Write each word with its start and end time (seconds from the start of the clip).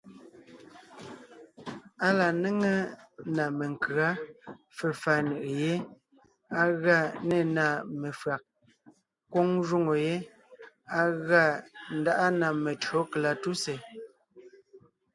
Á 2.05 2.07
la 2.19 2.27
néŋe 2.41 2.73
ná 3.35 3.43
menkʉ̌a, 3.57 4.09
fefà 4.77 5.13
nʉʼʉ 5.27 5.49
yé, 5.61 5.73
á 6.59 6.61
gʉa 6.81 6.97
nê 7.27 7.39
na 7.55 7.65
mefÿàg, 8.01 8.41
kwóŋ 9.31 9.49
jwóŋo 9.65 9.93
yé 10.05 10.15
á 10.99 11.01
gʉa 11.25 11.43
ńdáʼa 11.97 12.27
na 12.39 12.47
metÿǒ 12.63 12.99
kalatúsè. 13.11 13.75